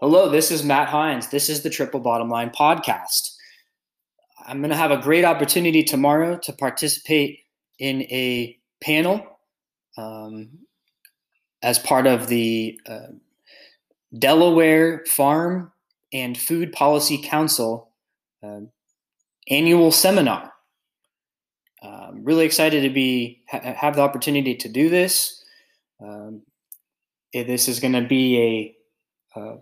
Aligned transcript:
Hello, 0.00 0.28
this 0.28 0.52
is 0.52 0.62
Matt 0.62 0.88
Hines. 0.90 1.26
This 1.26 1.48
is 1.48 1.62
the 1.62 1.70
Triple 1.70 1.98
Bottom 1.98 2.28
Line 2.28 2.50
podcast. 2.50 3.34
I'm 4.46 4.58
going 4.58 4.70
to 4.70 4.76
have 4.76 4.92
a 4.92 5.02
great 5.02 5.24
opportunity 5.24 5.82
tomorrow 5.82 6.38
to 6.38 6.52
participate 6.52 7.40
in 7.80 8.02
a 8.02 8.56
panel 8.80 9.26
um, 9.96 10.50
as 11.64 11.80
part 11.80 12.06
of 12.06 12.28
the 12.28 12.80
uh, 12.86 13.08
Delaware 14.16 15.04
Farm 15.08 15.72
and 16.12 16.38
Food 16.38 16.72
Policy 16.72 17.18
Council 17.20 17.90
uh, 18.40 18.60
annual 19.48 19.90
seminar. 19.90 20.52
I'm 21.82 22.22
really 22.22 22.44
excited 22.44 22.82
to 22.82 22.90
be 22.90 23.42
ha- 23.50 23.74
have 23.76 23.96
the 23.96 24.02
opportunity 24.02 24.54
to 24.54 24.68
do 24.68 24.90
this. 24.90 25.42
Um, 26.00 26.42
this 27.32 27.66
is 27.66 27.80
going 27.80 27.94
to 27.94 28.06
be 28.06 28.76
a 29.34 29.40
uh, 29.40 29.56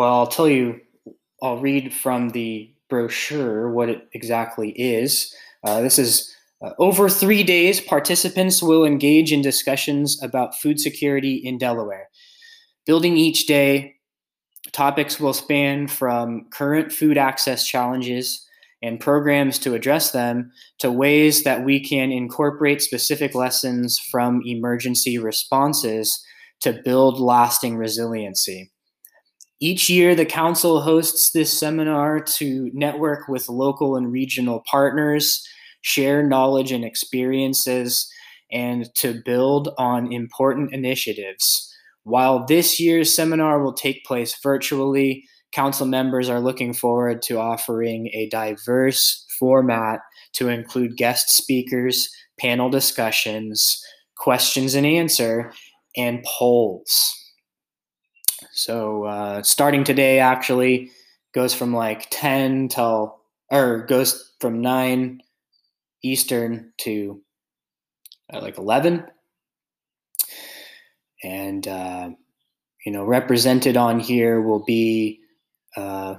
well, 0.00 0.14
I'll 0.14 0.26
tell 0.26 0.48
you, 0.48 0.80
I'll 1.42 1.58
read 1.58 1.92
from 1.92 2.30
the 2.30 2.72
brochure 2.88 3.70
what 3.70 3.90
it 3.90 4.08
exactly 4.14 4.70
is. 4.70 5.30
Uh, 5.62 5.82
this 5.82 5.98
is 5.98 6.34
uh, 6.64 6.70
over 6.78 7.10
three 7.10 7.42
days, 7.42 7.82
participants 7.82 8.62
will 8.62 8.86
engage 8.86 9.30
in 9.30 9.42
discussions 9.42 10.18
about 10.22 10.58
food 10.58 10.80
security 10.80 11.34
in 11.34 11.58
Delaware. 11.58 12.08
Building 12.86 13.18
each 13.18 13.44
day, 13.44 13.96
topics 14.72 15.20
will 15.20 15.34
span 15.34 15.86
from 15.86 16.46
current 16.50 16.92
food 16.92 17.18
access 17.18 17.66
challenges 17.66 18.48
and 18.80 19.00
programs 19.00 19.58
to 19.58 19.74
address 19.74 20.12
them 20.12 20.50
to 20.78 20.90
ways 20.90 21.44
that 21.44 21.62
we 21.62 21.78
can 21.78 22.10
incorporate 22.10 22.80
specific 22.80 23.34
lessons 23.34 23.98
from 23.98 24.40
emergency 24.46 25.18
responses 25.18 26.24
to 26.60 26.80
build 26.86 27.20
lasting 27.20 27.76
resiliency. 27.76 28.69
Each 29.62 29.90
year, 29.90 30.14
the 30.14 30.24
Council 30.24 30.80
hosts 30.80 31.32
this 31.32 31.52
seminar 31.52 32.20
to 32.38 32.70
network 32.72 33.28
with 33.28 33.50
local 33.50 33.94
and 33.94 34.10
regional 34.10 34.62
partners, 34.70 35.46
share 35.82 36.26
knowledge 36.26 36.72
and 36.72 36.82
experiences, 36.82 38.10
and 38.50 38.92
to 38.96 39.20
build 39.22 39.68
on 39.76 40.12
important 40.12 40.72
initiatives. 40.72 41.70
While 42.04 42.46
this 42.46 42.80
year's 42.80 43.14
seminar 43.14 43.62
will 43.62 43.74
take 43.74 44.04
place 44.04 44.34
virtually, 44.42 45.24
Council 45.52 45.86
members 45.86 46.30
are 46.30 46.40
looking 46.40 46.72
forward 46.72 47.20
to 47.22 47.38
offering 47.38 48.08
a 48.14 48.28
diverse 48.30 49.26
format 49.38 50.00
to 50.34 50.48
include 50.48 50.96
guest 50.96 51.28
speakers, 51.30 52.08
panel 52.38 52.70
discussions, 52.70 53.78
questions 54.16 54.74
and 54.74 54.86
answer, 54.86 55.52
and 55.96 56.24
polls. 56.24 57.19
So 58.60 59.04
uh, 59.04 59.42
starting 59.42 59.84
today 59.84 60.18
actually 60.18 60.90
goes 61.32 61.54
from 61.54 61.72
like 61.72 62.08
10 62.10 62.68
till, 62.68 63.18
or 63.50 63.86
goes 63.86 64.34
from 64.38 64.60
9 64.60 65.22
Eastern 66.04 66.70
to 66.80 67.22
uh, 68.30 68.42
like 68.42 68.58
11. 68.58 69.06
And, 71.24 71.66
uh, 71.66 72.10
you 72.84 72.92
know, 72.92 73.04
represented 73.04 73.78
on 73.78 73.98
here 73.98 74.42
will 74.42 74.62
be, 74.62 75.20
uh, 75.74 76.16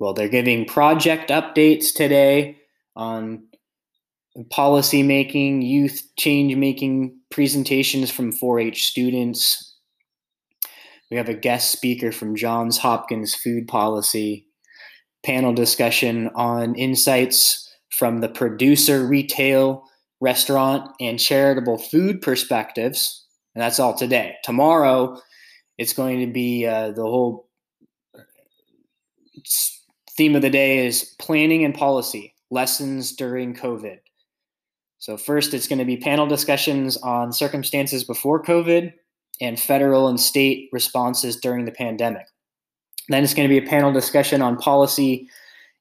well, 0.00 0.14
they're 0.14 0.28
giving 0.28 0.64
project 0.64 1.30
updates 1.30 1.94
today 1.94 2.56
on 2.96 3.44
policy 4.50 5.04
making, 5.04 5.62
youth 5.62 6.02
change 6.18 6.56
making 6.56 7.16
presentations 7.30 8.10
from 8.10 8.32
4 8.32 8.58
H 8.58 8.88
students, 8.88 9.71
we 11.12 11.18
have 11.18 11.28
a 11.28 11.34
guest 11.34 11.70
speaker 11.70 12.10
from 12.10 12.34
Johns 12.34 12.78
Hopkins 12.78 13.34
Food 13.34 13.68
Policy 13.68 14.46
panel 15.22 15.52
discussion 15.52 16.30
on 16.34 16.74
insights 16.74 17.70
from 17.90 18.22
the 18.22 18.30
producer, 18.30 19.06
retail, 19.06 19.84
restaurant, 20.22 20.90
and 21.00 21.20
charitable 21.20 21.76
food 21.76 22.22
perspectives. 22.22 23.26
And 23.54 23.60
that's 23.60 23.78
all 23.78 23.92
today. 23.92 24.36
Tomorrow, 24.42 25.20
it's 25.76 25.92
going 25.92 26.20
to 26.20 26.32
be 26.32 26.66
uh, 26.66 26.92
the 26.92 27.02
whole 27.02 27.46
theme 30.16 30.34
of 30.34 30.40
the 30.40 30.48
day 30.48 30.86
is 30.86 31.14
planning 31.18 31.62
and 31.62 31.74
policy 31.74 32.34
lessons 32.50 33.14
during 33.14 33.54
COVID. 33.54 33.98
So, 34.98 35.18
first, 35.18 35.52
it's 35.52 35.68
going 35.68 35.78
to 35.78 35.84
be 35.84 35.98
panel 35.98 36.26
discussions 36.26 36.96
on 36.96 37.34
circumstances 37.34 38.02
before 38.02 38.42
COVID, 38.42 38.94
and 39.42 39.58
federal 39.58 40.08
and 40.08 40.18
state 40.18 40.68
responses 40.72 41.36
during 41.36 41.64
the 41.64 41.72
pandemic. 41.72 42.26
Then 43.08 43.24
it's 43.24 43.34
going 43.34 43.48
to 43.48 43.60
be 43.60 43.64
a 43.64 43.68
panel 43.68 43.92
discussion 43.92 44.40
on 44.40 44.56
policy 44.56 45.28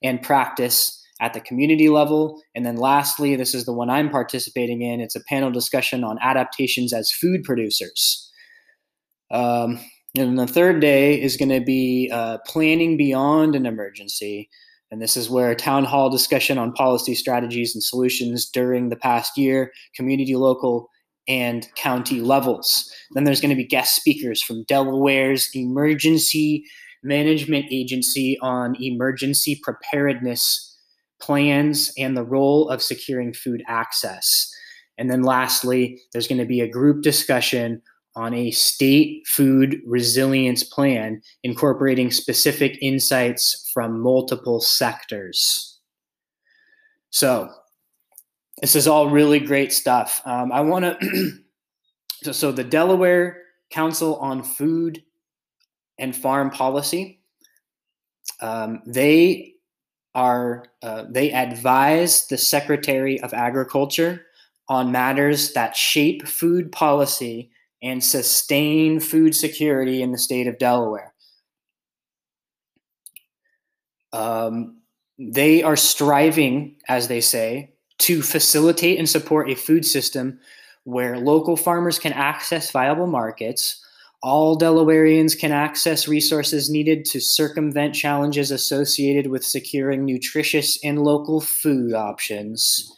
and 0.03 0.21
practice 0.21 0.97
at 1.21 1.33
the 1.33 1.39
community 1.39 1.87
level. 1.87 2.41
And 2.55 2.65
then 2.65 2.77
lastly, 2.77 3.35
this 3.35 3.53
is 3.53 3.65
the 3.65 3.73
one 3.73 3.91
I'm 3.91 4.09
participating 4.09 4.81
in, 4.81 4.99
it's 4.99 5.15
a 5.15 5.23
panel 5.29 5.51
discussion 5.51 6.03
on 6.03 6.17
adaptations 6.19 6.91
as 6.91 7.11
food 7.11 7.43
producers. 7.43 8.29
Um, 9.29 9.79
and 10.17 10.37
the 10.37 10.47
third 10.47 10.81
day 10.81 11.21
is 11.21 11.37
going 11.37 11.49
to 11.49 11.61
be 11.61 12.09
uh, 12.11 12.39
planning 12.45 12.97
beyond 12.97 13.55
an 13.55 13.67
emergency. 13.67 14.49
And 14.89 15.01
this 15.01 15.15
is 15.15 15.29
where 15.29 15.51
a 15.51 15.55
town 15.55 15.85
hall 15.85 16.09
discussion 16.09 16.57
on 16.57 16.73
policy 16.73 17.15
strategies 17.15 17.73
and 17.73 17.83
solutions 17.83 18.49
during 18.49 18.89
the 18.89 18.97
past 18.97 19.37
year, 19.37 19.71
community, 19.95 20.35
local, 20.35 20.89
and 21.27 21.67
county 21.75 22.19
levels. 22.19 22.91
Then 23.11 23.23
there's 23.23 23.41
going 23.41 23.49
to 23.49 23.55
be 23.55 23.65
guest 23.65 23.95
speakers 23.95 24.41
from 24.41 24.63
Delaware's 24.65 25.49
Emergency 25.53 26.65
Management 27.03 27.65
Agency 27.71 28.37
on 28.41 28.75
emergency 28.81 29.59
preparedness 29.61 30.77
plans 31.21 31.91
and 31.97 32.17
the 32.17 32.23
role 32.23 32.69
of 32.69 32.81
securing 32.81 33.33
food 33.33 33.63
access. 33.67 34.51
And 34.97 35.09
then 35.09 35.23
lastly, 35.23 36.01
there's 36.11 36.27
going 36.27 36.39
to 36.39 36.45
be 36.45 36.61
a 36.61 36.67
group 36.67 37.01
discussion 37.01 37.81
on 38.15 38.33
a 38.33 38.51
state 38.51 39.25
food 39.27 39.79
resilience 39.85 40.63
plan 40.63 41.21
incorporating 41.43 42.11
specific 42.11 42.77
insights 42.81 43.69
from 43.73 44.01
multiple 44.01 44.59
sectors. 44.59 45.79
So, 47.09 47.49
this 48.61 48.75
is 48.75 48.87
all 48.87 49.09
really 49.09 49.39
great 49.39 49.73
stuff. 49.73 50.21
Um, 50.25 50.51
I 50.51 50.61
want 50.61 50.99
to. 52.23 52.33
so, 52.33 52.51
the 52.51 52.63
Delaware 52.63 53.41
Council 53.71 54.17
on 54.17 54.43
Food 54.43 55.03
and 55.97 56.15
Farm 56.15 56.51
Policy, 56.51 57.21
um, 58.39 58.81
they 58.85 59.55
are 60.13 60.65
uh, 60.83 61.05
they 61.09 61.31
advise 61.31 62.27
the 62.27 62.37
Secretary 62.37 63.19
of 63.21 63.33
Agriculture 63.33 64.25
on 64.67 64.91
matters 64.91 65.53
that 65.53 65.75
shape 65.75 66.27
food 66.27 66.71
policy 66.71 67.51
and 67.81 68.03
sustain 68.03 68.99
food 68.99 69.35
security 69.35 70.01
in 70.01 70.11
the 70.11 70.17
state 70.17 70.47
of 70.47 70.57
Delaware. 70.59 71.13
Um, 74.13 74.81
they 75.17 75.63
are 75.63 75.75
striving, 75.75 76.75
as 76.87 77.07
they 77.07 77.21
say, 77.21 77.70
to 78.01 78.21
facilitate 78.21 78.97
and 78.97 79.07
support 79.07 79.49
a 79.49 79.55
food 79.55 79.85
system 79.85 80.39
where 80.83 81.19
local 81.19 81.55
farmers 81.55 81.99
can 81.99 82.13
access 82.13 82.71
viable 82.71 83.05
markets, 83.07 83.83
all 84.23 84.57
Delawareans 84.57 85.37
can 85.37 85.51
access 85.51 86.07
resources 86.07 86.69
needed 86.69 87.05
to 87.05 87.19
circumvent 87.19 87.95
challenges 87.95 88.51
associated 88.51 89.27
with 89.27 89.43
securing 89.43 90.05
nutritious 90.05 90.83
and 90.83 91.03
local 91.03 91.41
food 91.41 91.93
options, 91.93 92.91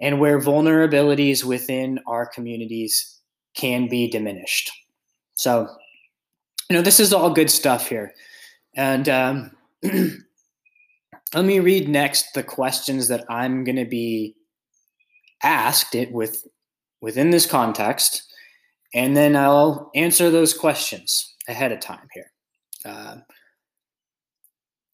and 0.00 0.20
where 0.20 0.40
vulnerabilities 0.40 1.44
within 1.44 1.98
our 2.06 2.26
communities 2.26 3.20
can 3.56 3.88
be 3.88 4.08
diminished. 4.08 4.70
So, 5.34 5.68
you 6.68 6.76
know, 6.76 6.82
this 6.82 7.00
is 7.00 7.12
all 7.12 7.30
good 7.30 7.50
stuff 7.50 7.88
here. 7.88 8.12
And 8.76 9.08
um, 9.08 9.50
Let 11.34 11.44
me 11.44 11.60
read 11.60 11.88
next 11.88 12.34
the 12.34 12.42
questions 12.42 13.08
that 13.08 13.24
I'm 13.28 13.64
going 13.64 13.76
to 13.76 13.84
be 13.84 14.36
asked 15.42 15.94
it 15.94 16.12
with 16.12 16.46
within 17.00 17.30
this 17.30 17.46
context, 17.46 18.22
and 18.94 19.16
then 19.16 19.36
I'll 19.36 19.90
answer 19.94 20.30
those 20.30 20.54
questions 20.54 21.34
ahead 21.48 21.72
of 21.72 21.80
time 21.80 22.08
here. 22.14 22.32
Uh, 22.84 23.16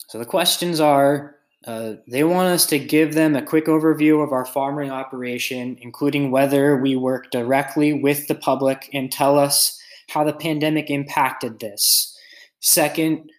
so 0.09 0.19
the 0.19 0.25
questions 0.25 0.81
are 0.81 1.37
uh, 1.67 1.95
they 2.09 2.25
want 2.25 2.49
us 2.49 2.67
to 2.67 2.79
give 2.79 3.15
them 3.15 3.37
a 3.37 3.43
quick 3.43 3.67
overview 3.67 4.25
of 4.25 4.33
our 4.33 4.45
farming 4.45 4.91
operation, 4.91 5.79
including 5.81 6.31
whether 6.31 6.77
we 6.77 6.97
work 6.97 7.31
directly 7.31 7.93
with 7.93 8.27
the 8.27 8.35
public 8.35 8.91
and 8.93 9.13
tell 9.13 9.39
us 9.39 9.81
how 10.09 10.25
the 10.25 10.33
pandemic 10.33 10.91
impacted 10.91 11.61
this. 11.61 12.17
Second, 12.61 13.31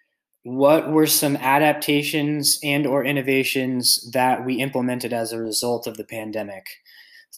what 0.43 0.91
were 0.91 1.07
some 1.07 1.37
adaptations 1.37 2.59
and 2.63 2.85
or 2.85 3.03
innovations 3.05 4.09
that 4.11 4.45
we 4.45 4.55
implemented 4.55 5.13
as 5.13 5.31
a 5.31 5.39
result 5.39 5.87
of 5.87 5.97
the 5.97 6.05
pandemic 6.05 6.65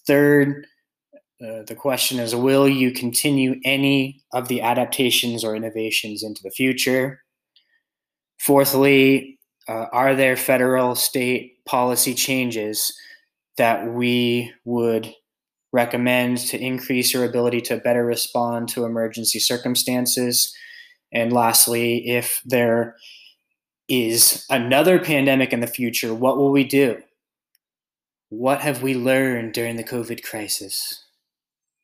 third 0.08 0.68
Uh, 1.42 1.64
the 1.68 1.76
question 1.76 2.20
is 2.20 2.34
Will 2.36 2.68
you 2.68 2.92
continue 2.92 3.60
any 3.66 4.24
of 4.34 4.48
the 4.48 4.62
adaptations 4.62 5.44
or 5.44 5.56
innovations 5.56 6.24
into 6.24 6.42
the 6.44 6.52
future? 6.52 7.22
Fourthly, 8.40 9.40
uh, 9.68 9.88
are 9.92 10.16
there 10.16 10.38
federal 10.38 10.96
state 10.96 11.64
policy 11.66 12.14
changes 12.14 12.94
that 13.58 13.88
we 13.94 14.54
would 14.66 15.14
recommend 15.74 16.38
to 16.38 16.58
increase 16.58 17.14
your 17.14 17.26
ability 17.26 17.62
to 17.62 17.78
better 17.78 18.06
respond 18.06 18.70
to 18.70 18.86
emergency 18.86 19.40
circumstances? 19.40 20.54
And 21.16 21.32
lastly, 21.32 22.10
if 22.10 22.42
there 22.46 22.98
is 23.88 24.46
another 24.50 25.00
pandemic 25.00 25.54
in 25.54 25.62
the 25.62 25.68
future, 25.68 26.14
what 26.14 26.38
will 26.38 26.52
we 26.52 26.66
do? 26.66 27.02
What 28.28 28.60
have 28.60 28.84
we 28.84 28.96
learned 28.96 29.54
during 29.54 29.78
the 29.78 29.84
COVID 29.84 30.24
crisis? 30.24 31.06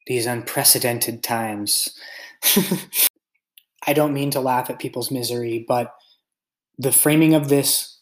These 0.05 0.25
unprecedented 0.25 1.23
times. 1.23 1.97
I 3.87 3.93
don't 3.93 4.13
mean 4.13 4.31
to 4.31 4.41
laugh 4.41 4.69
at 4.69 4.79
people's 4.79 5.11
misery, 5.11 5.63
but 5.65 5.95
the 6.77 6.91
framing 6.91 7.33
of 7.33 7.47
this 7.47 7.99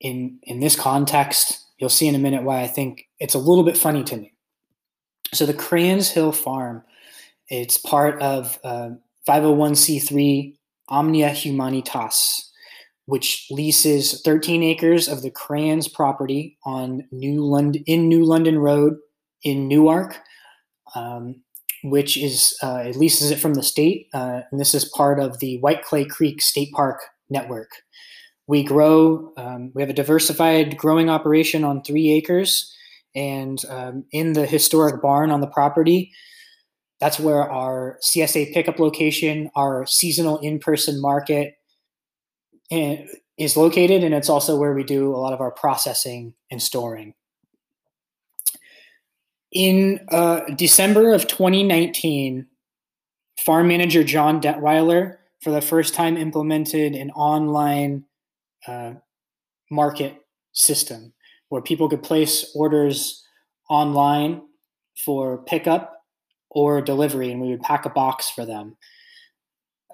in 0.00 0.38
in 0.44 0.60
this 0.60 0.76
context, 0.76 1.62
you'll 1.78 1.90
see 1.90 2.08
in 2.08 2.14
a 2.14 2.18
minute 2.18 2.42
why 2.42 2.62
I 2.62 2.68
think 2.68 3.06
it's 3.20 3.34
a 3.34 3.38
little 3.38 3.64
bit 3.64 3.76
funny 3.76 4.02
to 4.04 4.16
me. 4.16 4.32
So 5.34 5.44
the 5.44 5.54
Crayons 5.54 6.10
Hill 6.10 6.32
Farm, 6.32 6.84
it's 7.48 7.76
part 7.76 8.22
of 8.22 8.58
uh, 8.64 8.90
501c3 9.28 10.54
Omnia 10.88 11.30
Humanitas, 11.30 12.50
which 13.06 13.46
leases 13.50 14.20
13 14.22 14.62
acres 14.62 15.08
of 15.08 15.22
the 15.22 15.30
Crayons 15.30 15.88
property 15.88 16.58
on 16.64 17.06
New 17.10 17.44
London 17.44 17.82
in 17.86 18.08
New 18.08 18.24
London 18.24 18.58
Road 18.58 18.94
in 19.42 19.68
Newark, 19.68 20.18
um, 20.94 21.42
which 21.82 22.16
is 22.16 22.56
uh, 22.62 22.82
it 22.86 22.96
leases 22.96 23.30
it 23.30 23.38
from 23.40 23.54
the 23.54 23.62
state, 23.62 24.08
uh, 24.14 24.40
and 24.50 24.60
this 24.60 24.74
is 24.74 24.84
part 24.84 25.20
of 25.20 25.38
the 25.38 25.58
White 25.58 25.84
Clay 25.84 26.04
Creek 26.04 26.40
State 26.40 26.72
Park 26.72 27.00
network. 27.28 27.70
We 28.46 28.62
grow. 28.62 29.32
Um, 29.36 29.72
we 29.74 29.82
have 29.82 29.90
a 29.90 29.94
diversified 29.94 30.76
growing 30.76 31.08
operation 31.08 31.64
on 31.64 31.82
three 31.82 32.12
acres, 32.12 32.74
and 33.14 33.62
um, 33.68 34.04
in 34.12 34.34
the 34.34 34.46
historic 34.46 35.00
barn 35.00 35.30
on 35.30 35.40
the 35.40 35.46
property, 35.46 36.12
that's 37.04 37.20
where 37.20 37.42
our 37.52 37.98
CSA 38.00 38.54
pickup 38.54 38.78
location, 38.78 39.50
our 39.54 39.84
seasonal 39.84 40.38
in-person 40.38 41.02
market, 41.02 41.54
is 42.70 43.58
located, 43.58 44.02
and 44.02 44.14
it's 44.14 44.30
also 44.30 44.56
where 44.56 44.72
we 44.72 44.84
do 44.84 45.14
a 45.14 45.18
lot 45.18 45.34
of 45.34 45.42
our 45.42 45.50
processing 45.50 46.32
and 46.50 46.62
storing. 46.62 47.12
In 49.52 50.00
uh, 50.08 50.40
December 50.56 51.12
of 51.12 51.26
2019, 51.26 52.46
farm 53.44 53.68
manager 53.68 54.02
John 54.02 54.40
Detweiler, 54.40 55.18
for 55.42 55.50
the 55.50 55.60
first 55.60 55.92
time, 55.92 56.16
implemented 56.16 56.94
an 56.94 57.10
online 57.10 58.06
uh, 58.66 58.94
market 59.70 60.24
system 60.52 61.12
where 61.50 61.60
people 61.60 61.86
could 61.86 62.02
place 62.02 62.50
orders 62.54 63.22
online 63.68 64.40
for 64.96 65.44
pickup 65.44 65.93
or 66.54 66.80
delivery, 66.80 67.30
and 67.30 67.40
we 67.40 67.50
would 67.50 67.62
pack 67.62 67.84
a 67.84 67.90
box 67.90 68.30
for 68.30 68.46
them. 68.46 68.76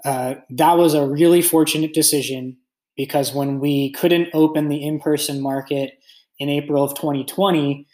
Uh, 0.05 0.35
that 0.51 0.77
was 0.77 0.95
a 0.95 1.07
really 1.07 1.43
fortunate 1.43 1.93
decision 1.93 2.57
because 2.97 3.35
when 3.35 3.61
we 3.61 3.93
couldn't 3.93 4.29
open 4.35 4.69
the 4.69 4.83
in 4.83 4.99
person 4.99 5.41
market 5.41 5.93
in 6.39 6.49
April 6.49 6.83
of 6.83 6.95
2020, 6.95 7.87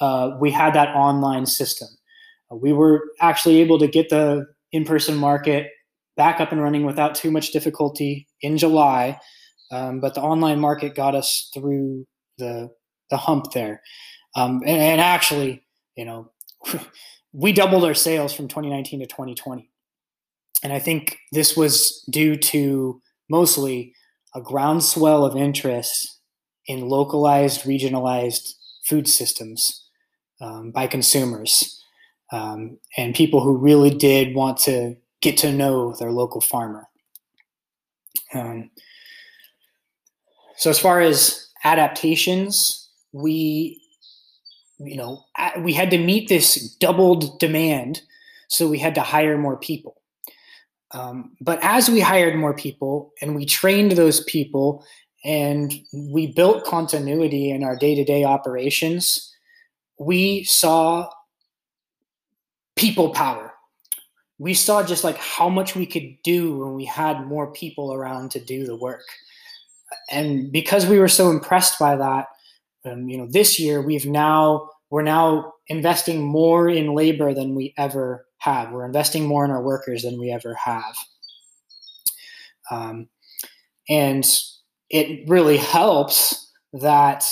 uh, 0.00 0.30
we 0.40 0.50
had 0.50 0.74
that 0.74 0.94
online 0.94 1.46
system. 1.46 1.88
Uh, 2.50 2.56
we 2.56 2.72
were 2.72 3.02
actually 3.20 3.60
able 3.60 3.78
to 3.78 3.86
get 3.86 4.08
the 4.10 4.46
in 4.72 4.84
person 4.84 5.16
market 5.16 5.70
back 6.16 6.40
up 6.40 6.52
and 6.52 6.62
running 6.62 6.84
without 6.84 7.14
too 7.14 7.30
much 7.30 7.52
difficulty 7.52 8.26
in 8.40 8.58
July. 8.58 9.18
Um, 9.70 10.00
but 10.00 10.14
the 10.14 10.20
online 10.20 10.60
market 10.60 10.94
got 10.94 11.14
us 11.14 11.50
through 11.54 12.06
the 12.38 12.70
the 13.10 13.16
hump 13.16 13.52
there. 13.52 13.82
Um, 14.34 14.62
and, 14.66 14.80
and, 14.80 15.00
actually, 15.00 15.62
you 15.96 16.04
know, 16.04 16.32
we 17.34 17.52
doubled 17.52 17.84
our 17.84 17.94
sales 17.94 18.32
from 18.32 18.46
2019 18.46 19.00
to 19.00 19.06
2020. 19.06 19.68
And 20.62 20.72
I 20.72 20.78
think 20.78 21.18
this 21.32 21.56
was 21.56 22.02
due 22.08 22.36
to 22.36 23.02
mostly 23.28 23.92
a 24.34 24.40
groundswell 24.40 25.24
of 25.24 25.36
interest 25.36 26.20
in 26.66 26.88
localized, 26.88 27.62
regionalized 27.62 28.54
food 28.86 29.08
systems 29.08 29.88
um, 30.40 30.70
by 30.70 30.86
consumers 30.86 31.82
um, 32.32 32.78
and 32.96 33.14
people 33.14 33.40
who 33.40 33.56
really 33.56 33.90
did 33.90 34.34
want 34.34 34.58
to 34.58 34.96
get 35.20 35.36
to 35.38 35.52
know 35.52 35.94
their 35.98 36.12
local 36.12 36.40
farmer. 36.40 36.88
Um, 38.32 38.70
so 40.56 40.70
as 40.70 40.78
far 40.78 41.00
as 41.00 41.48
adaptations, 41.64 42.90
we 43.12 43.83
you 44.84 44.96
know 44.96 45.24
we 45.58 45.72
had 45.72 45.90
to 45.90 45.98
meet 45.98 46.28
this 46.28 46.74
doubled 46.76 47.38
demand, 47.40 48.02
so 48.48 48.68
we 48.68 48.78
had 48.78 48.94
to 48.94 49.00
hire 49.00 49.38
more 49.38 49.56
people. 49.56 50.00
Um, 50.92 51.32
but 51.40 51.58
as 51.62 51.88
we 51.88 52.00
hired 52.00 52.36
more 52.36 52.54
people 52.54 53.12
and 53.20 53.34
we 53.34 53.44
trained 53.46 53.92
those 53.92 54.22
people 54.24 54.84
and 55.24 55.72
we 55.92 56.28
built 56.28 56.64
continuity 56.64 57.50
in 57.50 57.64
our 57.64 57.74
day-to-day 57.74 58.22
operations, 58.22 59.34
we 59.98 60.44
saw 60.44 61.10
people 62.76 63.10
power. 63.10 63.52
We 64.38 64.54
saw 64.54 64.84
just 64.84 65.02
like 65.02 65.16
how 65.16 65.48
much 65.48 65.74
we 65.74 65.86
could 65.86 66.16
do 66.22 66.58
when 66.58 66.74
we 66.74 66.84
had 66.84 67.26
more 67.26 67.52
people 67.52 67.92
around 67.92 68.30
to 68.32 68.40
do 68.40 68.64
the 68.64 68.76
work 68.76 69.02
and 70.10 70.50
because 70.52 70.86
we 70.86 70.98
were 70.98 71.08
so 71.08 71.30
impressed 71.30 71.78
by 71.78 71.96
that, 71.96 72.26
um, 72.84 73.08
you 73.08 73.16
know, 73.16 73.26
this 73.30 73.58
year 73.58 73.80
we've 73.80 74.06
now 74.06 74.70
we're 74.94 75.02
now 75.02 75.54
investing 75.66 76.22
more 76.22 76.68
in 76.68 76.94
labor 76.94 77.34
than 77.34 77.56
we 77.56 77.74
ever 77.76 78.28
have. 78.38 78.70
We're 78.70 78.86
investing 78.86 79.24
more 79.24 79.44
in 79.44 79.50
our 79.50 79.60
workers 79.60 80.02
than 80.02 80.20
we 80.20 80.30
ever 80.30 80.54
have, 80.54 80.94
um, 82.70 83.08
and 83.88 84.24
it 84.90 85.28
really 85.28 85.56
helps 85.56 86.48
that 86.74 87.26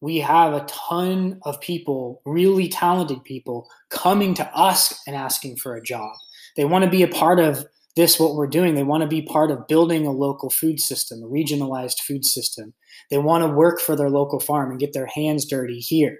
we 0.00 0.16
have 0.20 0.54
a 0.54 0.64
ton 0.64 1.40
of 1.42 1.60
people, 1.60 2.22
really 2.24 2.70
talented 2.70 3.22
people, 3.22 3.68
coming 3.90 4.32
to 4.36 4.56
us 4.56 4.98
and 5.06 5.14
asking 5.14 5.56
for 5.56 5.76
a 5.76 5.82
job. 5.82 6.16
They 6.56 6.64
want 6.64 6.86
to 6.86 6.90
be 6.90 7.02
a 7.02 7.08
part 7.08 7.38
of 7.38 7.66
this 7.96 8.18
what 8.18 8.34
we're 8.34 8.46
doing. 8.46 8.76
They 8.76 8.82
want 8.82 9.02
to 9.02 9.06
be 9.06 9.20
part 9.20 9.50
of 9.50 9.68
building 9.68 10.06
a 10.06 10.10
local 10.10 10.48
food 10.48 10.80
system, 10.80 11.22
a 11.22 11.26
regionalized 11.26 12.00
food 12.00 12.24
system. 12.24 12.72
They 13.10 13.18
want 13.18 13.44
to 13.44 13.54
work 13.54 13.78
for 13.78 13.94
their 13.94 14.08
local 14.08 14.40
farm 14.40 14.70
and 14.70 14.80
get 14.80 14.94
their 14.94 15.10
hands 15.14 15.44
dirty 15.44 15.80
here. 15.80 16.16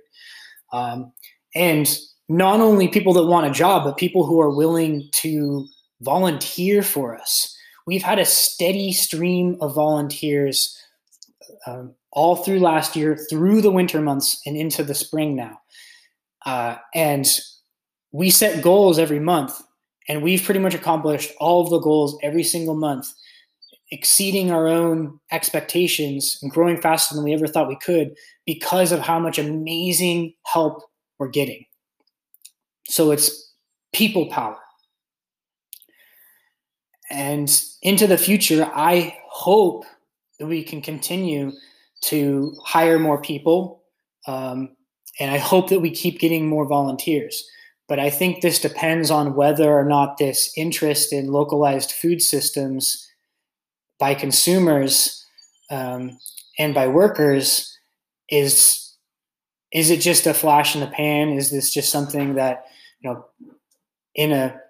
Um, 0.75 1.12
and 1.54 1.97
not 2.28 2.61
only 2.61 2.88
people 2.88 3.12
that 3.14 3.26
want 3.26 3.47
a 3.47 3.50
job, 3.50 3.85
but 3.85 3.97
people 3.97 4.26
who 4.26 4.40
are 4.40 4.54
willing 4.54 5.09
to 5.12 5.66
volunteer 6.00 6.83
for 6.83 7.16
us. 7.16 7.57
We've 7.87 8.02
had 8.02 8.19
a 8.19 8.25
steady 8.25 8.93
stream 8.93 9.57
of 9.61 9.75
volunteers 9.75 10.76
um, 11.66 11.95
all 12.11 12.37
through 12.37 12.61
last 12.61 12.97
year, 12.97 13.16
through 13.31 13.62
the 13.62 13.71
winter 13.71 14.00
months, 14.00 14.40
and 14.47 14.57
into 14.57 14.83
the 14.83 14.95
spring 14.95 15.37
now. 15.37 15.61
Uh, 16.45 16.76
and 16.95 17.26
we 18.12 18.31
set 18.31 18.62
goals 18.62 18.99
every 18.99 19.21
month 19.21 19.62
and 20.09 20.23
we've 20.23 20.43
pretty 20.43 20.61
much 20.61 20.75
accomplished 20.75 21.33
all 21.38 21.62
of 21.62 21.71
the 21.71 21.78
goals 21.78 22.19
every 22.23 22.43
single 22.43 22.75
month, 22.75 23.12
exceeding 23.91 24.50
our 24.50 24.67
own 24.67 25.21
expectations 25.31 26.38
and 26.43 26.50
growing 26.50 26.81
faster 26.81 27.14
than 27.14 27.25
we 27.25 27.35
ever 27.35 27.47
thought 27.47 27.69
we 27.69 27.79
could 27.79 28.14
because 28.47 28.93
of 28.93 29.00
how 29.00 29.19
much 29.19 29.38
amazing 29.38 30.35
help 30.47 30.83
we're 31.19 31.29
getting. 31.29 31.64
So 32.88 33.11
it's 33.11 33.53
people 33.93 34.26
power. 34.26 34.59
And 37.11 37.50
into 37.83 38.07
the 38.07 38.19
future, 38.19 38.69
I 38.75 39.17
hope 39.29 39.85
that 40.38 40.47
we 40.47 40.62
can 40.62 40.81
continue 40.81 41.53
to 42.05 42.57
hire 42.64 42.99
more 42.99 43.21
people. 43.21 43.83
Um, 44.26 44.71
and 45.21 45.31
I 45.31 45.38
hope 45.38 45.69
that 45.69 45.81
we 45.81 45.91
keep 45.91 46.19
getting 46.19 46.49
more 46.49 46.67
volunteers. 46.67 47.49
But 47.87 47.99
I 47.99 48.11
think 48.11 48.41
this 48.41 48.59
depends 48.59 49.11
on 49.11 49.35
whether 49.35 49.71
or 49.71 49.85
not 49.85 50.17
this 50.17 50.53
interest 50.57 51.12
in 51.12 51.29
localized 51.29 51.93
food 51.93 52.23
systems 52.23 53.07
by 53.99 54.15
consumers 54.15 55.25
um, 55.71 56.19
and 56.59 56.75
by 56.75 56.87
workers 56.87 57.77
is 58.29 58.81
is 59.73 59.91
it 59.91 60.01
just 60.01 60.27
a 60.27 60.35
flash 60.35 60.77
in 60.77 60.81
the 60.81 60.87
pan? 60.87 61.31
Is 61.31 61.51
this 61.51 61.73
just 61.73 61.91
something 61.91 62.35
that 62.35 62.65
you 63.01 63.11
know 63.11 63.25
in 64.15 64.33
a 64.33 64.61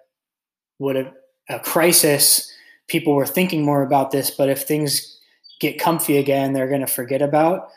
what 0.77 0.95
a, 0.95 1.11
a 1.49 1.59
crisis 1.59 2.51
people 2.87 3.13
were 3.13 3.25
thinking 3.25 3.63
more 3.63 3.83
about 3.83 4.11
this, 4.11 4.31
but 4.31 4.49
if 4.49 4.63
things 4.63 5.19
get 5.59 5.79
comfy 5.79 6.17
again, 6.17 6.53
they're 6.53 6.67
going 6.67 6.81
to 6.81 6.87
forget 6.87 7.21
about. 7.21 7.69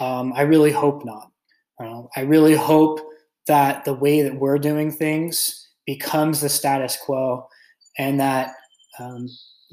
Um, 0.00 0.32
I 0.36 0.42
really 0.42 0.72
hope 0.72 1.04
not. 1.04 1.30
Uh, 1.80 2.02
I 2.16 2.20
really 2.20 2.54
hope 2.54 3.00
that 3.46 3.84
the 3.84 3.94
way 3.94 4.22
that 4.22 4.38
we're 4.38 4.58
doing 4.58 4.92
things 4.92 5.68
becomes 5.86 6.40
the 6.40 6.48
status 6.48 6.96
quo 6.96 7.48
and 7.98 8.20
that 8.20 8.54
um, 8.98 9.28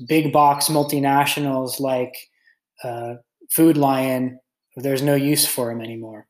big 0.07 0.31
box 0.31 0.67
multinationals 0.67 1.79
like 1.79 2.15
uh, 2.83 3.15
Food 3.49 3.77
Lion, 3.77 4.39
there's 4.75 5.01
no 5.01 5.15
use 5.15 5.45
for 5.45 5.69
them 5.69 5.81
anymore. 5.81 6.27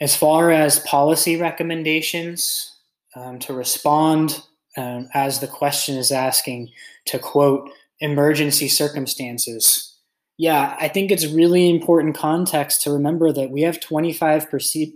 As 0.00 0.14
far 0.14 0.52
as 0.52 0.78
policy 0.80 1.36
recommendations 1.36 2.76
um, 3.16 3.38
to 3.40 3.52
respond, 3.52 4.42
um, 4.76 5.08
as 5.12 5.40
the 5.40 5.48
question 5.48 5.96
is 5.96 6.12
asking, 6.12 6.70
to 7.06 7.18
quote, 7.18 7.68
emergency 8.00 8.68
circumstances. 8.68 9.96
Yeah, 10.36 10.76
I 10.78 10.86
think 10.86 11.10
it's 11.10 11.26
really 11.26 11.68
important 11.68 12.16
context 12.16 12.82
to 12.82 12.92
remember 12.92 13.32
that 13.32 13.50
we 13.50 13.62
have 13.62 13.80
25% 13.80 14.92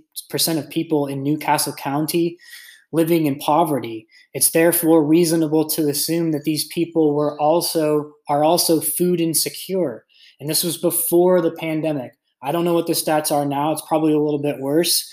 of 0.59 0.71
people 0.71 1.09
in 1.09 1.23
New 1.23 1.37
Castle 1.37 1.73
County 1.73 2.39
living 2.93 3.27
in 3.27 3.41
poverty. 3.41 4.07
It's 4.35 4.51
therefore 4.51 5.05
reasonable 5.05 5.69
to 5.71 5.89
assume 5.89 6.33
that 6.33 6.45
these 6.45 6.67
people 6.69 7.15
were 7.15 7.39
also 7.41 8.13
are 8.29 8.45
also 8.45 8.81
food 8.81 9.21
insecure. 9.21 10.05
And 10.41 10.49
this 10.49 10.65
was 10.65 10.79
before 10.79 11.41
the 11.41 11.53
pandemic. 11.53 12.13
I 12.43 12.51
don't 12.51 12.65
know 12.65 12.75
what 12.75 12.87
the 12.87 12.95
stats 12.95 13.31
are 13.31 13.45
now. 13.45 13.73
It's 13.73 13.87
probably 13.87 14.13
a 14.13 14.19
little 14.19 14.41
bit 14.41 14.59
worse, 14.59 15.11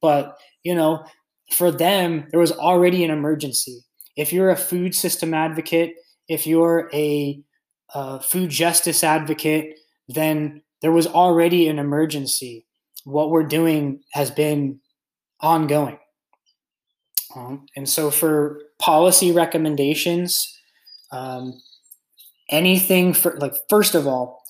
but 0.00 0.36
you 0.62 0.74
know, 0.74 1.04
for 1.52 1.70
them 1.70 2.26
there 2.30 2.40
was 2.40 2.52
already 2.52 3.04
an 3.04 3.10
emergency. 3.10 3.80
If 4.16 4.32
you're 4.32 4.50
a 4.50 4.56
food 4.56 4.94
system 4.94 5.34
advocate, 5.34 5.94
if 6.28 6.46
you're 6.46 6.88
a, 6.94 7.42
food 8.22 8.50
justice 8.50 9.02
advocate, 9.02 9.76
then 10.06 10.62
there 10.80 10.92
was 10.92 11.08
already 11.08 11.66
an 11.66 11.80
emergency. 11.80 12.66
What 13.04 13.30
we're 13.30 13.42
doing 13.42 14.02
has 14.12 14.30
been 14.30 14.78
ongoing. 15.40 15.98
Um, 17.34 17.66
and 17.76 17.88
so, 17.88 18.10
for 18.10 18.60
policy 18.78 19.32
recommendations, 19.32 20.58
um, 21.12 21.60
anything 22.50 23.12
for 23.12 23.36
like, 23.38 23.54
first 23.68 23.94
of 23.94 24.06
all, 24.06 24.42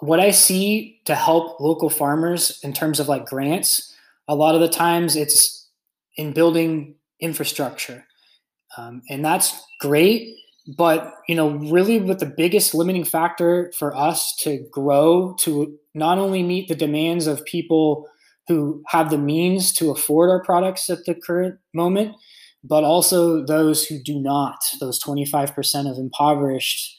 what 0.00 0.20
I 0.20 0.30
see 0.30 1.00
to 1.04 1.14
help 1.14 1.60
local 1.60 1.90
farmers 1.90 2.58
in 2.62 2.72
terms 2.72 3.00
of 3.00 3.08
like 3.08 3.26
grants, 3.26 3.94
a 4.28 4.34
lot 4.34 4.54
of 4.54 4.60
the 4.60 4.68
times 4.68 5.16
it's 5.16 5.68
in 6.16 6.32
building 6.32 6.94
infrastructure. 7.20 8.06
Um, 8.76 9.02
and 9.10 9.24
that's 9.24 9.62
great. 9.80 10.36
But, 10.76 11.14
you 11.26 11.34
know, 11.34 11.50
really 11.50 11.98
what 11.98 12.20
the 12.20 12.26
biggest 12.26 12.74
limiting 12.74 13.04
factor 13.04 13.72
for 13.76 13.96
us 13.96 14.36
to 14.36 14.66
grow, 14.70 15.34
to 15.40 15.76
not 15.94 16.18
only 16.18 16.42
meet 16.42 16.68
the 16.68 16.74
demands 16.74 17.26
of 17.26 17.44
people 17.44 18.06
who 18.48 18.82
have 18.88 19.10
the 19.10 19.18
means 19.18 19.72
to 19.74 19.90
afford 19.90 20.30
our 20.30 20.42
products 20.42 20.90
at 20.90 21.04
the 21.04 21.14
current 21.14 21.58
moment, 21.74 22.14
but 22.64 22.84
also 22.84 23.44
those 23.44 23.84
who 23.84 24.02
do 24.02 24.18
not, 24.18 24.58
those 24.80 25.02
25% 25.02 25.90
of 25.90 25.98
impoverished 25.98 26.98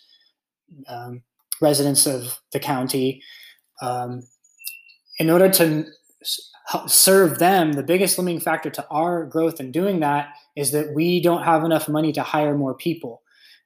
um, 0.87 1.21
residents 1.61 2.05
of 2.05 2.39
the 2.51 2.59
county. 2.59 3.21
Um, 3.81 4.21
in 5.19 5.29
order 5.29 5.49
to 5.49 5.85
serve 6.87 7.39
them, 7.39 7.73
the 7.73 7.83
biggest 7.83 8.17
limiting 8.17 8.39
factor 8.39 8.69
to 8.69 8.87
our 8.89 9.25
growth 9.25 9.59
in 9.59 9.71
doing 9.71 9.99
that 9.99 10.29
is 10.55 10.71
that 10.71 10.93
we 10.93 11.21
don't 11.21 11.43
have 11.43 11.63
enough 11.63 11.89
money 11.89 12.11
to 12.13 12.23
hire 12.23 12.57
more 12.57 12.73
people. 12.73 13.20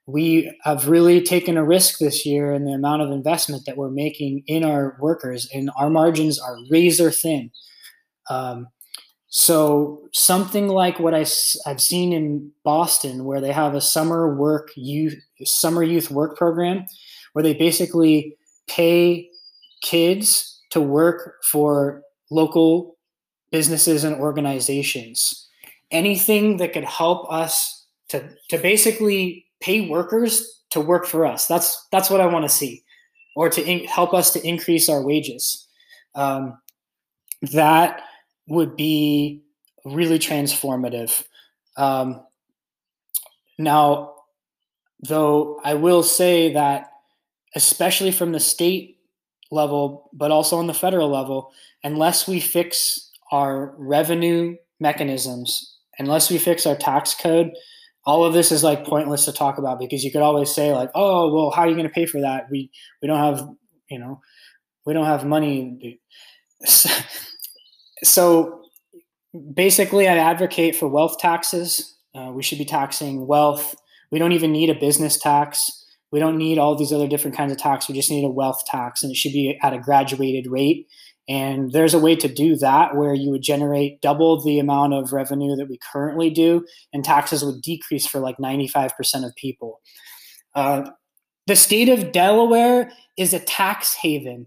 We 0.06 0.56
have 0.62 0.88
really 0.88 1.20
taken 1.20 1.56
a 1.56 1.64
risk 1.64 1.98
this 1.98 2.24
year 2.24 2.52
in 2.52 2.64
the 2.64 2.72
amount 2.72 3.02
of 3.02 3.10
investment 3.10 3.64
that 3.66 3.76
we're 3.76 3.90
making 3.90 4.44
in 4.46 4.64
our 4.64 4.96
workers, 5.00 5.48
and 5.52 5.70
our 5.76 5.90
margins 5.90 6.38
are 6.38 6.56
razor 6.70 7.10
thin. 7.10 7.50
Um, 8.30 8.68
so 9.28 10.08
something 10.12 10.68
like 10.68 11.00
what 11.00 11.14
I, 11.14 11.26
I've 11.66 11.80
seen 11.80 12.12
in 12.12 12.52
Boston, 12.64 13.24
where 13.24 13.40
they 13.40 13.52
have 13.52 13.74
a 13.74 13.80
summer 13.80 14.34
work 14.34 14.70
youth 14.76 15.14
summer 15.44 15.82
youth 15.82 16.10
work 16.10 16.36
program, 16.36 16.86
where 17.32 17.42
they 17.42 17.54
basically 17.54 18.36
pay 18.68 19.28
kids 19.82 20.62
to 20.70 20.80
work 20.80 21.34
for 21.44 22.02
local 22.30 22.96
businesses 23.50 24.04
and 24.04 24.16
organizations. 24.16 25.48
Anything 25.90 26.56
that 26.58 26.72
could 26.72 26.84
help 26.84 27.30
us 27.30 27.86
to 28.08 28.30
to 28.50 28.58
basically 28.58 29.45
pay 29.66 29.88
workers 29.88 30.62
to 30.70 30.80
work 30.80 31.06
for 31.06 31.26
us. 31.26 31.48
That's 31.48 31.88
that's 31.90 32.08
what 32.08 32.20
I 32.20 32.26
want 32.26 32.44
to 32.44 32.48
see, 32.48 32.84
or 33.34 33.50
to 33.50 33.62
in, 33.62 33.84
help 33.84 34.14
us 34.14 34.32
to 34.34 34.46
increase 34.46 34.88
our 34.88 35.02
wages. 35.02 35.66
Um, 36.14 36.58
that 37.52 38.02
would 38.46 38.76
be 38.76 39.42
really 39.84 40.20
transformative. 40.20 41.24
Um, 41.76 42.22
now, 43.58 44.14
though, 45.00 45.60
I 45.64 45.74
will 45.74 46.04
say 46.04 46.52
that, 46.52 46.92
especially 47.56 48.12
from 48.12 48.32
the 48.32 48.40
state 48.40 48.98
level, 49.50 50.10
but 50.12 50.30
also 50.30 50.58
on 50.58 50.68
the 50.68 50.74
federal 50.74 51.08
level, 51.08 51.52
unless 51.82 52.28
we 52.28 52.38
fix 52.38 53.10
our 53.32 53.74
revenue 53.78 54.56
mechanisms, 54.78 55.76
unless 55.98 56.30
we 56.30 56.38
fix 56.38 56.66
our 56.66 56.76
tax 56.76 57.14
code, 57.14 57.50
all 58.06 58.24
of 58.24 58.32
this 58.32 58.52
is 58.52 58.62
like 58.62 58.84
pointless 58.84 59.24
to 59.24 59.32
talk 59.32 59.58
about 59.58 59.80
because 59.80 60.04
you 60.04 60.12
could 60.12 60.22
always 60.22 60.50
say 60.50 60.72
like, 60.72 60.90
oh, 60.94 61.34
well, 61.34 61.50
how 61.50 61.62
are 61.62 61.68
you 61.68 61.74
going 61.74 61.88
to 61.88 61.92
pay 61.92 62.06
for 62.06 62.20
that? 62.20 62.46
We 62.50 62.70
we 63.02 63.08
don't 63.08 63.18
have, 63.18 63.48
you 63.90 63.98
know, 63.98 64.20
we 64.86 64.94
don't 64.94 65.06
have 65.06 65.26
money. 65.26 66.00
so 68.04 68.62
basically, 69.54 70.08
I 70.08 70.16
advocate 70.16 70.76
for 70.76 70.88
wealth 70.88 71.18
taxes. 71.18 71.96
Uh, 72.14 72.30
we 72.32 72.42
should 72.42 72.58
be 72.58 72.64
taxing 72.64 73.26
wealth. 73.26 73.74
We 74.12 74.20
don't 74.20 74.32
even 74.32 74.52
need 74.52 74.70
a 74.70 74.74
business 74.74 75.18
tax. 75.18 75.84
We 76.12 76.20
don't 76.20 76.38
need 76.38 76.58
all 76.58 76.76
these 76.76 76.92
other 76.92 77.08
different 77.08 77.36
kinds 77.36 77.50
of 77.50 77.58
tax. 77.58 77.88
We 77.88 77.94
just 77.96 78.10
need 78.10 78.24
a 78.24 78.30
wealth 78.30 78.62
tax, 78.66 79.02
and 79.02 79.10
it 79.10 79.16
should 79.16 79.32
be 79.32 79.58
at 79.62 79.74
a 79.74 79.78
graduated 79.78 80.46
rate. 80.48 80.86
And 81.28 81.72
there's 81.72 81.94
a 81.94 81.98
way 81.98 82.14
to 82.16 82.28
do 82.28 82.56
that 82.56 82.94
where 82.94 83.14
you 83.14 83.30
would 83.30 83.42
generate 83.42 84.00
double 84.00 84.40
the 84.40 84.58
amount 84.58 84.94
of 84.94 85.12
revenue 85.12 85.56
that 85.56 85.68
we 85.68 85.78
currently 85.92 86.30
do, 86.30 86.64
and 86.92 87.04
taxes 87.04 87.44
would 87.44 87.62
decrease 87.62 88.06
for 88.06 88.20
like 88.20 88.36
95% 88.38 89.26
of 89.26 89.34
people. 89.34 89.80
Uh, 90.54 90.90
the 91.46 91.56
state 91.56 91.88
of 91.88 92.12
Delaware 92.12 92.90
is 93.16 93.34
a 93.34 93.40
tax 93.40 93.94
haven 93.94 94.46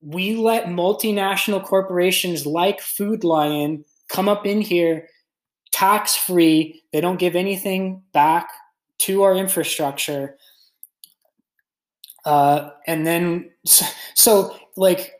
we 0.00 0.36
let 0.36 0.66
multinational 0.66 1.62
corporations 1.62 2.46
like 2.46 2.80
Food 2.80 3.24
Lion 3.24 3.84
come 4.08 4.28
up 4.28 4.46
in 4.46 4.60
here 4.60 5.08
tax 5.72 6.16
free. 6.16 6.82
They 6.92 7.00
don't 7.00 7.18
give 7.18 7.36
anything 7.36 8.02
back 8.12 8.48
to 8.98 9.22
our 9.22 9.34
infrastructure. 9.34 10.36
Uh, 12.24 12.70
and 12.86 13.06
then, 13.06 13.50
so, 13.66 13.86
so, 14.14 14.56
like 14.76 15.12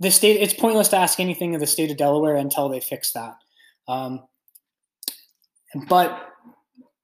the 0.00 0.10
state, 0.10 0.40
it's 0.40 0.54
pointless 0.54 0.88
to 0.88 0.96
ask 0.96 1.20
anything 1.20 1.54
of 1.54 1.60
the 1.60 1.66
state 1.66 1.90
of 1.90 1.96
Delaware 1.96 2.36
until 2.36 2.68
they 2.68 2.80
fix 2.80 3.12
that. 3.12 3.36
Um, 3.86 4.24
but 5.88 6.28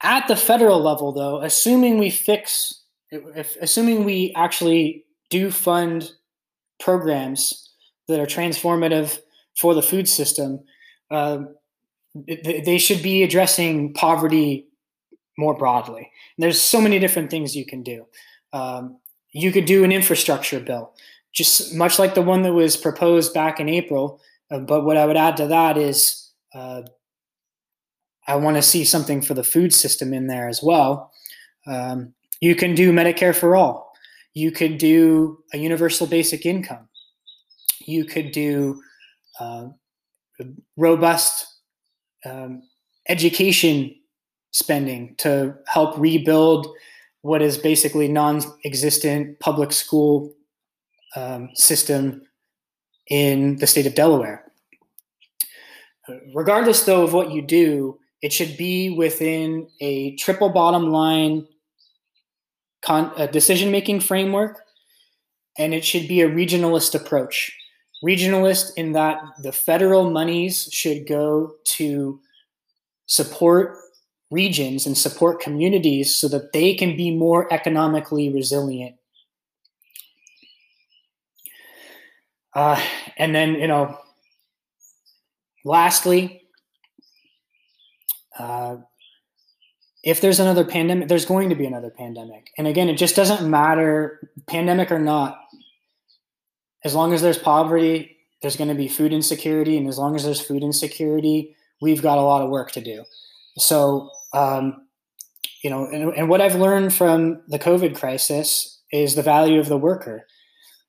at 0.01 0.27
the 0.27 0.35
federal 0.35 0.81
level, 0.81 1.11
though, 1.11 1.41
assuming 1.41 1.97
we 1.97 2.09
fix, 2.09 2.83
if, 3.11 3.55
assuming 3.61 4.03
we 4.03 4.33
actually 4.35 5.05
do 5.29 5.51
fund 5.51 6.11
programs 6.79 7.71
that 8.07 8.19
are 8.19 8.25
transformative 8.25 9.19
for 9.59 9.73
the 9.73 9.81
food 9.81 10.07
system, 10.07 10.59
uh, 11.11 11.39
they 12.15 12.77
should 12.77 13.03
be 13.03 13.23
addressing 13.23 13.93
poverty 13.93 14.67
more 15.37 15.55
broadly. 15.55 16.09
And 16.37 16.43
there's 16.43 16.59
so 16.59 16.81
many 16.81 16.99
different 16.99 17.29
things 17.29 17.55
you 17.55 17.65
can 17.65 17.83
do. 17.83 18.05
Um, 18.53 18.99
you 19.33 19.51
could 19.51 19.65
do 19.65 19.83
an 19.83 19.91
infrastructure 19.91 20.59
bill, 20.59 20.93
just 21.33 21.73
much 21.75 21.99
like 21.99 22.15
the 22.15 22.21
one 22.21 22.41
that 22.43 22.53
was 22.53 22.77
proposed 22.77 23.33
back 23.33 23.59
in 23.59 23.69
April. 23.69 24.21
Uh, 24.49 24.59
but 24.59 24.85
what 24.85 24.97
I 24.97 25.05
would 25.05 25.17
add 25.17 25.37
to 25.37 25.47
that 25.47 25.77
is 25.77 26.31
uh, 26.55 26.81
I 28.27 28.35
want 28.35 28.57
to 28.57 28.61
see 28.61 28.83
something 28.83 29.21
for 29.21 29.33
the 29.33 29.43
food 29.43 29.73
system 29.73 30.13
in 30.13 30.27
there 30.27 30.47
as 30.47 30.61
well. 30.61 31.11
Um, 31.65 32.13
you 32.41 32.55
can 32.55 32.75
do 32.75 32.91
Medicare 32.91 33.35
for 33.35 33.55
all. 33.55 33.93
You 34.33 34.51
could 34.51 34.77
do 34.77 35.39
a 35.53 35.57
universal 35.57 36.07
basic 36.07 36.45
income. 36.45 36.87
You 37.85 38.05
could 38.05 38.31
do 38.31 38.81
uh, 39.39 39.67
robust 40.75 41.47
um, 42.25 42.63
education 43.09 43.95
spending 44.51 45.15
to 45.19 45.55
help 45.67 45.97
rebuild 45.97 46.67
what 47.21 47.41
is 47.41 47.57
basically 47.57 48.07
non-existent 48.07 49.39
public 49.39 49.71
school 49.71 50.33
um, 51.15 51.49
system 51.53 52.21
in 53.09 53.57
the 53.57 53.67
state 53.67 53.85
of 53.85 53.95
Delaware. 53.95 54.43
Regardless, 56.33 56.83
though, 56.83 57.03
of 57.03 57.13
what 57.13 57.31
you 57.31 57.41
do, 57.41 57.99
it 58.21 58.33
should 58.33 58.57
be 58.57 58.89
within 58.89 59.67
a 59.81 60.15
triple 60.15 60.49
bottom 60.49 60.91
line 60.91 61.47
con- 62.81 63.13
decision 63.31 63.71
making 63.71 63.99
framework, 63.99 64.61
and 65.57 65.73
it 65.73 65.83
should 65.83 66.07
be 66.07 66.21
a 66.21 66.29
regionalist 66.29 66.95
approach. 66.95 67.55
regionalist 68.03 68.71
in 68.77 68.91
that 68.93 69.19
the 69.41 69.51
federal 69.51 70.09
monies 70.09 70.69
should 70.71 71.07
go 71.07 71.53
to 71.63 72.19
support 73.07 73.77
regions 74.29 74.85
and 74.85 74.97
support 74.97 75.39
communities 75.39 76.13
so 76.13 76.27
that 76.27 76.51
they 76.53 76.75
can 76.75 76.95
be 76.95 77.15
more 77.15 77.51
economically 77.51 78.29
resilient. 78.29 78.95
Uh, 82.57 82.81
and 83.17 83.35
then, 83.35 83.53
you 83.53 83.67
know, 83.67 83.95
lastly, 85.63 86.41
uh, 88.39 88.77
if 90.03 90.21
there's 90.21 90.39
another 90.39 90.65
pandemic, 90.65 91.07
there's 91.07 91.27
going 91.27 91.49
to 91.49 91.55
be 91.55 91.67
another 91.67 91.91
pandemic. 91.91 92.49
And 92.57 92.65
again, 92.65 92.89
it 92.89 92.97
just 92.97 93.15
doesn't 93.15 93.47
matter, 93.47 94.31
pandemic 94.47 94.91
or 94.91 94.97
not, 94.97 95.39
as 96.83 96.95
long 96.95 97.13
as 97.13 97.21
there's 97.21 97.37
poverty, 97.37 98.17
there's 98.41 98.55
going 98.55 98.69
to 98.69 98.75
be 98.75 98.87
food 98.87 99.13
insecurity. 99.13 99.77
And 99.77 99.87
as 99.87 99.99
long 99.99 100.15
as 100.15 100.23
there's 100.23 100.41
food 100.41 100.63
insecurity, 100.63 101.55
we've 101.79 102.01
got 102.01 102.17
a 102.17 102.21
lot 102.21 102.41
of 102.41 102.49
work 102.49 102.71
to 102.71 102.81
do. 102.81 103.03
So, 103.59 104.09
um, 104.33 104.87
you 105.63 105.69
know, 105.69 105.85
and, 105.85 106.11
and 106.11 106.27
what 106.27 106.41
I've 106.41 106.55
learned 106.55 106.91
from 106.91 107.43
the 107.47 107.59
COVID 107.59 107.95
crisis 107.95 108.81
is 108.91 109.13
the 109.13 109.21
value 109.21 109.59
of 109.59 109.69
the 109.69 109.77
worker. 109.77 110.25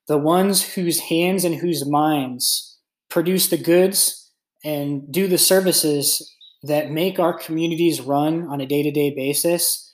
The 0.09 0.19
ones 0.19 0.63
whose 0.75 0.99
hands 1.01 1.45
and 1.45 1.55
whose 1.55 1.87
minds 1.87 2.79
produce 3.11 3.49
the 3.49 3.59
goods 3.59 4.31
and 4.65 5.11
do 5.13 5.29
the 5.29 5.39
services 5.39 6.35
that 6.63 6.91
make 6.91 7.19
our 7.19 7.33
communities 7.33 8.01
run 8.01 8.49
on 8.49 8.61
a 8.61 8.67
day 8.67 8.83
to 8.83 8.91
day 8.91 9.15
basis 9.15 9.93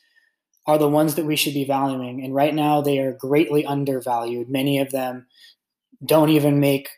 are 0.67 0.79
the 0.79 0.89
ones 0.89 1.17
that 1.17 1.27
we 1.27 1.37
should 1.37 1.53
be 1.53 1.65
valuing. 1.65 2.25
And 2.25 2.35
right 2.35 2.55
now, 2.55 2.81
they 2.81 2.99
are 2.99 3.13
greatly 3.13 3.67
undervalued. 3.67 4.49
Many 4.49 4.79
of 4.79 4.91
them 4.91 5.27
don't 6.05 6.31
even 6.31 6.59
make 6.59 6.89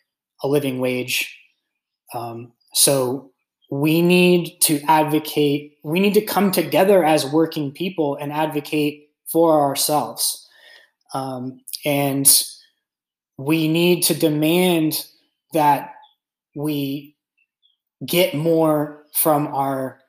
a 0.42 0.48
living 0.48 0.78
wage. 0.78 1.36
Um, 2.14 2.52
so 2.74 3.32
we 3.70 4.02
need 4.02 4.60
to 4.62 4.80
advocate, 4.82 5.78
we 5.82 5.98
need 5.98 6.14
to 6.14 6.24
come 6.24 6.52
together 6.52 7.04
as 7.04 7.26
working 7.26 7.72
people 7.72 8.16
and 8.20 8.32
advocate 8.32 9.08
for 9.32 9.60
ourselves. 9.60 10.46
Um, 11.14 11.60
and 11.84 12.28
we 13.38 13.68
need 13.68 14.02
to 14.02 14.14
demand 14.14 15.06
that 15.52 15.92
we 16.54 17.16
get 18.04 18.34
more 18.34 19.04
from 19.14 19.46
our 19.48 20.00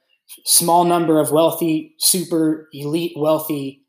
small 0.46 0.84
number 0.84 1.20
of 1.20 1.32
wealthy, 1.32 1.96
super 2.00 2.68
elite 2.74 3.14
wealthy 3.16 3.84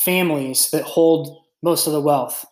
families 0.00 0.70
that 0.70 0.84
hold 0.84 1.44
most 1.62 1.86
of 1.86 1.92
the 1.92 2.00
wealth. 2.00 2.44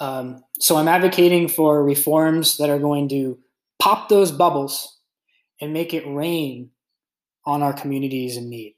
Um, 0.00 0.42
so 0.58 0.76
I'm 0.76 0.88
advocating 0.88 1.48
for 1.48 1.84
reforms 1.84 2.56
that 2.56 2.70
are 2.70 2.78
going 2.78 3.08
to 3.10 3.38
pop 3.78 4.08
those 4.08 4.32
bubbles 4.32 4.98
and 5.60 5.72
make 5.72 5.94
it 5.94 6.06
rain 6.06 6.70
on 7.46 7.62
our 7.62 7.72
communities 7.72 8.36
in 8.36 8.48
need. 8.48 8.74